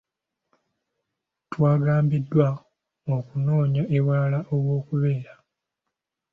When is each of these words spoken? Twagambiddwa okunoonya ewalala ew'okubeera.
Twagambiddwa 1.51 2.47
okunoonya 3.15 3.83
ewalala 3.97 4.39
ew'okubeera. 4.55 5.33